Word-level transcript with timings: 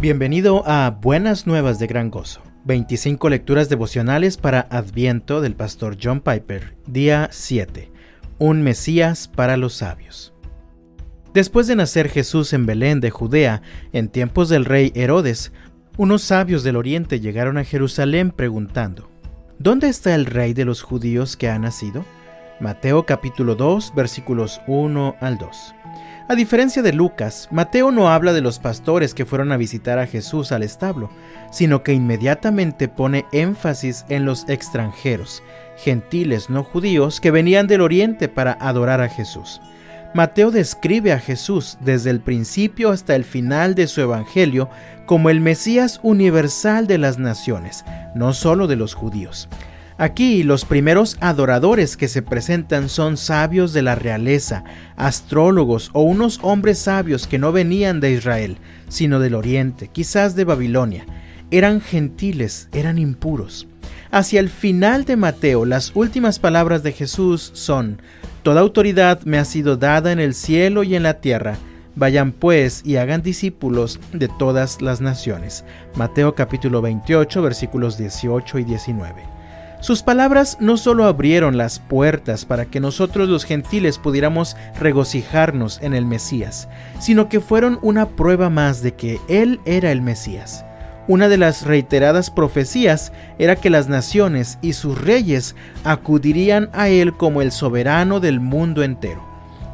Bienvenido 0.00 0.62
a 0.64 0.90
Buenas 0.90 1.48
Nuevas 1.48 1.80
de 1.80 1.88
Gran 1.88 2.08
Gozo. 2.08 2.40
25 2.66 3.28
lecturas 3.30 3.68
devocionales 3.68 4.36
para 4.36 4.60
Adviento 4.70 5.40
del 5.40 5.56
pastor 5.56 5.96
John 6.00 6.20
Piper, 6.20 6.76
día 6.86 7.28
7. 7.32 7.90
Un 8.38 8.62
Mesías 8.62 9.26
para 9.26 9.56
los 9.56 9.74
sabios. 9.74 10.32
Después 11.34 11.66
de 11.66 11.74
nacer 11.74 12.08
Jesús 12.10 12.52
en 12.52 12.64
Belén 12.64 13.00
de 13.00 13.10
Judea, 13.10 13.62
en 13.92 14.08
tiempos 14.08 14.48
del 14.48 14.66
rey 14.66 14.92
Herodes, 14.94 15.50
unos 15.96 16.22
sabios 16.22 16.62
del 16.62 16.76
oriente 16.76 17.18
llegaron 17.18 17.58
a 17.58 17.64
Jerusalén 17.64 18.30
preguntando, 18.30 19.10
¿Dónde 19.58 19.88
está 19.88 20.14
el 20.14 20.26
rey 20.26 20.54
de 20.54 20.64
los 20.64 20.80
judíos 20.80 21.36
que 21.36 21.48
ha 21.48 21.58
nacido? 21.58 22.04
Mateo 22.60 23.04
capítulo 23.04 23.56
2 23.56 23.94
versículos 23.96 24.60
1 24.68 25.16
al 25.20 25.38
2. 25.38 25.74
A 26.28 26.34
diferencia 26.34 26.82
de 26.82 26.92
Lucas, 26.92 27.48
Mateo 27.50 27.90
no 27.90 28.10
habla 28.10 28.34
de 28.34 28.42
los 28.42 28.58
pastores 28.58 29.14
que 29.14 29.24
fueron 29.24 29.50
a 29.50 29.56
visitar 29.56 29.98
a 29.98 30.06
Jesús 30.06 30.52
al 30.52 30.62
establo, 30.62 31.08
sino 31.50 31.82
que 31.82 31.94
inmediatamente 31.94 32.88
pone 32.88 33.24
énfasis 33.32 34.04
en 34.10 34.26
los 34.26 34.46
extranjeros, 34.48 35.42
gentiles 35.78 36.50
no 36.50 36.64
judíos 36.64 37.20
que 37.20 37.30
venían 37.30 37.66
del 37.66 37.80
oriente 37.80 38.28
para 38.28 38.58
adorar 38.60 39.00
a 39.00 39.08
Jesús. 39.08 39.62
Mateo 40.14 40.50
describe 40.50 41.12
a 41.12 41.18
Jesús 41.18 41.78
desde 41.80 42.10
el 42.10 42.20
principio 42.20 42.90
hasta 42.90 43.14
el 43.14 43.24
final 43.24 43.74
de 43.74 43.86
su 43.86 44.00
evangelio 44.00 44.68
como 45.06 45.30
el 45.30 45.40
Mesías 45.40 46.00
universal 46.02 46.86
de 46.86 46.98
las 46.98 47.18
naciones, 47.18 47.84
no 48.14 48.32
solo 48.32 48.66
de 48.66 48.76
los 48.76 48.94
judíos. 48.94 49.48
Aquí 50.00 50.44
los 50.44 50.64
primeros 50.64 51.16
adoradores 51.18 51.96
que 51.96 52.06
se 52.06 52.22
presentan 52.22 52.88
son 52.88 53.16
sabios 53.16 53.72
de 53.72 53.82
la 53.82 53.96
realeza, 53.96 54.62
astrólogos 54.94 55.90
o 55.92 56.02
unos 56.02 56.38
hombres 56.42 56.78
sabios 56.78 57.26
que 57.26 57.40
no 57.40 57.50
venían 57.50 57.98
de 57.98 58.12
Israel, 58.12 58.58
sino 58.88 59.18
del 59.18 59.34
oriente, 59.34 59.88
quizás 59.88 60.36
de 60.36 60.44
Babilonia. 60.44 61.04
Eran 61.50 61.80
gentiles, 61.80 62.68
eran 62.72 62.96
impuros. 62.96 63.66
Hacia 64.12 64.38
el 64.38 64.50
final 64.50 65.04
de 65.04 65.16
Mateo, 65.16 65.64
las 65.64 65.90
últimas 65.96 66.38
palabras 66.38 66.84
de 66.84 66.92
Jesús 66.92 67.50
son, 67.54 68.00
Toda 68.44 68.60
autoridad 68.60 69.22
me 69.24 69.38
ha 69.38 69.44
sido 69.44 69.76
dada 69.76 70.12
en 70.12 70.20
el 70.20 70.32
cielo 70.32 70.84
y 70.84 70.94
en 70.94 71.02
la 71.02 71.14
tierra. 71.14 71.56
Vayan 71.96 72.30
pues 72.30 72.82
y 72.86 72.96
hagan 72.96 73.22
discípulos 73.22 73.98
de 74.12 74.28
todas 74.28 74.80
las 74.80 75.00
naciones. 75.00 75.64
Mateo 75.96 76.36
capítulo 76.36 76.80
28 76.80 77.42
versículos 77.42 77.98
18 77.98 78.60
y 78.60 78.64
19. 78.64 79.37
Sus 79.80 80.02
palabras 80.02 80.58
no 80.60 80.76
solo 80.76 81.04
abrieron 81.04 81.56
las 81.56 81.78
puertas 81.78 82.44
para 82.44 82.64
que 82.64 82.80
nosotros 82.80 83.28
los 83.28 83.44
gentiles 83.44 83.98
pudiéramos 83.98 84.56
regocijarnos 84.80 85.78
en 85.82 85.94
el 85.94 86.04
Mesías, 86.04 86.68
sino 86.98 87.28
que 87.28 87.38
fueron 87.38 87.78
una 87.80 88.08
prueba 88.08 88.50
más 88.50 88.82
de 88.82 88.94
que 88.94 89.20
Él 89.28 89.60
era 89.66 89.92
el 89.92 90.02
Mesías. 90.02 90.64
Una 91.06 91.28
de 91.28 91.38
las 91.38 91.64
reiteradas 91.64 92.28
profecías 92.30 93.12
era 93.38 93.54
que 93.54 93.70
las 93.70 93.88
naciones 93.88 94.58
y 94.62 94.72
sus 94.72 95.00
reyes 95.00 95.54
acudirían 95.84 96.70
a 96.72 96.88
Él 96.88 97.14
como 97.14 97.40
el 97.40 97.52
soberano 97.52 98.18
del 98.18 98.40
mundo 98.40 98.82
entero. 98.82 99.24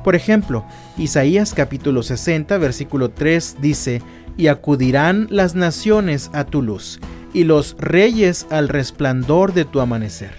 Por 0.04 0.14
ejemplo, 0.14 0.66
Isaías 0.98 1.54
capítulo 1.54 2.02
60 2.02 2.58
versículo 2.58 3.10
3 3.10 3.56
dice, 3.58 4.02
y 4.36 4.48
acudirán 4.48 5.28
las 5.30 5.54
naciones 5.54 6.30
a 6.34 6.44
tu 6.44 6.60
luz 6.60 7.00
y 7.34 7.44
los 7.44 7.76
reyes 7.78 8.46
al 8.48 8.68
resplandor 8.68 9.52
de 9.52 9.66
tu 9.66 9.80
amanecer. 9.80 10.32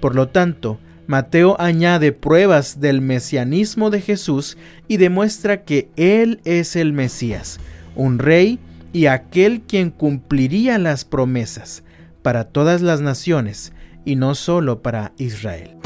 Por 0.00 0.14
lo 0.14 0.28
tanto, 0.28 0.78
Mateo 1.06 1.56
añade 1.58 2.12
pruebas 2.12 2.80
del 2.80 3.00
mesianismo 3.00 3.90
de 3.90 4.00
Jesús 4.00 4.58
y 4.88 4.96
demuestra 4.98 5.64
que 5.64 5.88
Él 5.96 6.40
es 6.44 6.76
el 6.76 6.92
Mesías, 6.92 7.60
un 7.94 8.18
rey 8.18 8.58
y 8.92 9.06
aquel 9.06 9.62
quien 9.62 9.90
cumpliría 9.90 10.78
las 10.78 11.04
promesas 11.04 11.82
para 12.22 12.44
todas 12.44 12.80
las 12.82 13.00
naciones 13.00 13.72
y 14.04 14.16
no 14.16 14.34
solo 14.34 14.82
para 14.82 15.12
Israel. 15.18 15.83